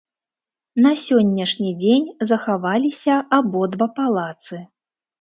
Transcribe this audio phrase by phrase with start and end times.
[0.85, 4.57] На сённяшні дзень захаваліся абодва палацы.